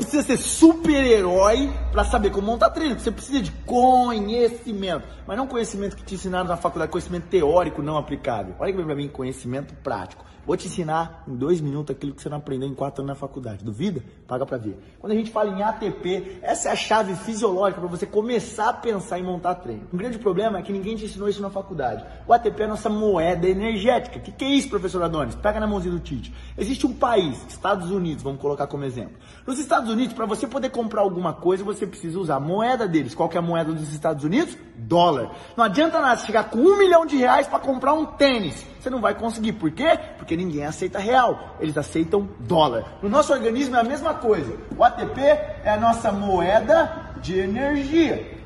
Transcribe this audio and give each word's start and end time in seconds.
precisa 0.00 0.22
ser 0.22 0.36
super-herói 0.38 1.70
para 1.92 2.04
saber 2.04 2.30
como 2.30 2.46
montar 2.46 2.70
treino. 2.70 2.98
Você 2.98 3.10
precisa 3.10 3.40
de 3.40 3.52
conhecimento. 3.64 5.06
Mas 5.26 5.36
não 5.36 5.46
conhecimento 5.46 5.96
que 5.96 6.02
te 6.02 6.14
ensinaram 6.14 6.48
na 6.48 6.56
faculdade, 6.56 6.90
conhecimento 6.90 7.28
teórico 7.28 7.82
não 7.82 7.96
aplicável. 7.96 8.54
Olha 8.58 8.72
que 8.72 8.76
vem 8.76 8.86
pra 8.86 8.94
mim, 8.94 9.08
conhecimento 9.08 9.74
prático. 9.74 10.24
Vou 10.46 10.56
te 10.56 10.66
ensinar 10.66 11.22
em 11.28 11.36
dois 11.36 11.60
minutos 11.60 11.94
aquilo 11.94 12.14
que 12.14 12.22
você 12.22 12.28
não 12.28 12.38
aprendeu 12.38 12.68
em 12.68 12.74
quatro 12.74 13.02
anos 13.02 13.10
na 13.10 13.14
faculdade. 13.14 13.62
Duvida? 13.62 14.02
Paga 14.26 14.46
para 14.46 14.56
ver. 14.56 14.76
Quando 14.98 15.12
a 15.12 15.14
gente 15.14 15.30
fala 15.30 15.50
em 15.50 15.62
ATP, 15.62 16.38
essa 16.42 16.70
é 16.70 16.72
a 16.72 16.76
chave 16.76 17.14
fisiológica 17.14 17.80
para 17.80 17.90
você 17.90 18.06
começar 18.06 18.70
a 18.70 18.72
pensar 18.72 19.18
em 19.18 19.22
montar 19.22 19.56
treino. 19.56 19.86
Um 19.92 19.96
grande 19.96 20.18
problema 20.18 20.58
é 20.58 20.62
que 20.62 20.72
ninguém 20.72 20.96
te 20.96 21.04
ensinou 21.04 21.28
isso 21.28 21.42
na 21.42 21.50
faculdade. 21.50 22.04
O 22.26 22.32
ATP 22.32 22.62
é 22.62 22.64
a 22.64 22.68
nossa 22.68 22.88
moeda 22.88 23.46
energética. 23.46 24.18
O 24.18 24.22
que, 24.22 24.32
que 24.32 24.44
é 24.44 24.48
isso, 24.48 24.68
professor 24.68 25.02
Adonis? 25.02 25.34
Pega 25.34 25.60
na 25.60 25.66
mãozinha 25.66 25.94
do 25.94 26.00
Tite. 26.00 26.34
Existe 26.56 26.86
um 26.86 26.94
país, 26.94 27.44
Estados 27.46 27.90
Unidos, 27.90 28.22
vamos 28.22 28.40
colocar 28.40 28.66
como 28.66 28.84
exemplo. 28.84 29.16
Nos 29.46 29.58
Estados 29.58 29.89
Unidos, 29.90 30.14
para 30.14 30.24
você 30.24 30.46
poder 30.46 30.70
comprar 30.70 31.02
alguma 31.02 31.32
coisa, 31.32 31.62
você 31.62 31.86
precisa 31.86 32.18
usar 32.18 32.36
a 32.36 32.40
moeda 32.40 32.88
deles. 32.88 33.14
Qual 33.14 33.28
que 33.28 33.36
é 33.36 33.40
a 33.40 33.42
moeda 33.42 33.72
dos 33.72 33.92
Estados 33.92 34.24
Unidos? 34.24 34.56
Dólar. 34.76 35.30
Não 35.56 35.64
adianta 35.64 36.00
nada 36.00 36.20
chegar 36.20 36.44
com 36.44 36.58
um 36.58 36.78
milhão 36.78 37.04
de 37.04 37.16
reais 37.16 37.46
para 37.46 37.58
comprar 37.58 37.92
um 37.92 38.06
tênis. 38.06 38.64
Você 38.80 38.88
não 38.88 39.00
vai 39.00 39.14
conseguir. 39.14 39.52
Por 39.52 39.70
quê? 39.70 39.98
Porque 40.16 40.36
ninguém 40.36 40.64
aceita 40.64 40.98
real. 40.98 41.56
Eles 41.60 41.76
aceitam 41.76 42.28
dólar. 42.40 42.98
No 43.02 43.08
nosso 43.08 43.32
organismo 43.32 43.76
é 43.76 43.80
a 43.80 43.84
mesma 43.84 44.14
coisa. 44.14 44.56
O 44.76 44.82
ATP 44.82 45.20
é 45.20 45.70
a 45.70 45.76
nossa 45.76 46.10
moeda 46.10 47.12
de 47.20 47.38
energia. 47.38 48.38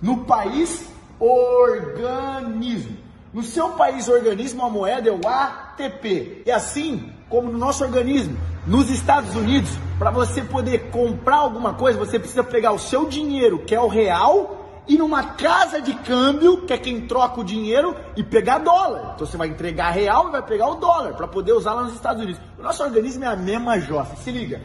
No 0.00 0.24
país, 0.24 0.88
organismo. 1.18 3.09
No 3.32 3.44
seu 3.44 3.70
país, 3.70 4.08
organismo, 4.08 4.64
a 4.64 4.68
moeda 4.68 5.08
é 5.08 5.12
o 5.12 5.20
ATP. 5.26 6.42
E 6.44 6.50
assim 6.50 7.12
como 7.28 7.50
no 7.50 7.56
nosso 7.56 7.84
organismo, 7.84 8.36
nos 8.66 8.90
Estados 8.90 9.36
Unidos, 9.36 9.70
para 10.00 10.10
você 10.10 10.42
poder 10.42 10.90
comprar 10.90 11.36
alguma 11.36 11.74
coisa, 11.74 11.96
você 11.96 12.18
precisa 12.18 12.42
pegar 12.42 12.72
o 12.72 12.78
seu 12.78 13.06
dinheiro, 13.06 13.60
que 13.60 13.72
é 13.72 13.80
o 13.80 13.86
real, 13.86 14.82
ir 14.88 14.98
numa 14.98 15.22
casa 15.22 15.80
de 15.80 15.94
câmbio, 15.94 16.62
que 16.62 16.72
é 16.72 16.78
quem 16.78 17.02
troca 17.06 17.40
o 17.40 17.44
dinheiro, 17.44 17.94
e 18.16 18.24
pegar 18.24 18.58
dólar. 18.58 19.12
Então 19.14 19.24
você 19.24 19.36
vai 19.36 19.46
entregar 19.46 19.90
real 19.90 20.28
e 20.28 20.32
vai 20.32 20.42
pegar 20.42 20.68
o 20.68 20.74
dólar 20.74 21.14
para 21.14 21.28
poder 21.28 21.52
usar 21.52 21.74
lá 21.74 21.84
nos 21.84 21.94
Estados 21.94 22.20
Unidos. 22.20 22.42
O 22.58 22.62
nosso 22.62 22.82
organismo 22.82 23.22
é 23.24 23.28
a 23.28 23.36
mesma 23.36 23.78
jossa. 23.78 24.16
Se 24.16 24.32
liga. 24.32 24.60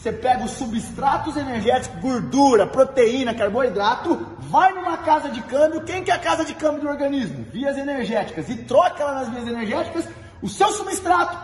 Você 0.00 0.12
pega 0.12 0.46
os 0.46 0.52
substratos 0.52 1.36
energéticos, 1.36 2.00
gordura, 2.00 2.66
proteína, 2.66 3.34
carboidrato, 3.34 4.26
vai 4.38 4.72
numa 4.72 4.96
casa 4.96 5.28
de 5.28 5.42
câmbio. 5.42 5.82
Quem 5.82 6.02
que 6.02 6.10
é 6.10 6.14
a 6.14 6.18
casa 6.18 6.42
de 6.42 6.54
câmbio 6.54 6.80
do 6.80 6.88
organismo? 6.88 7.44
Vias 7.52 7.76
energéticas. 7.76 8.48
E 8.48 8.56
troca 8.56 9.04
lá 9.04 9.12
nas 9.12 9.28
vias 9.28 9.46
energéticas 9.46 10.08
o 10.40 10.48
seu 10.48 10.68
substrato 10.72 11.36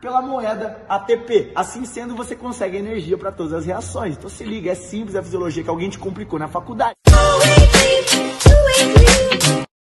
pela 0.00 0.22
moeda 0.22 0.82
ATP. 0.88 1.52
Assim 1.54 1.84
sendo, 1.84 2.16
você 2.16 2.34
consegue 2.34 2.78
energia 2.78 3.18
para 3.18 3.30
todas 3.30 3.52
as 3.52 3.66
reações. 3.66 4.16
Então 4.16 4.30
se 4.30 4.44
liga, 4.44 4.70
é 4.70 4.74
simples 4.74 5.14
a 5.14 5.22
fisiologia 5.22 5.62
que 5.62 5.68
alguém 5.68 5.90
te 5.90 5.98
complicou 5.98 6.38
na 6.38 6.48
faculdade. 6.48 6.94